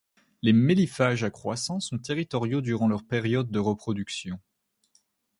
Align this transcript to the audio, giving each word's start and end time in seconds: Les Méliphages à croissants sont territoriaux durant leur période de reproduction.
Les 0.41 0.51
Méliphages 0.51 1.23
à 1.23 1.29
croissants 1.29 1.79
sont 1.79 1.99
territoriaux 1.99 2.61
durant 2.61 2.87
leur 2.87 3.03
période 3.03 3.51
de 3.51 3.59
reproduction. 3.59 4.39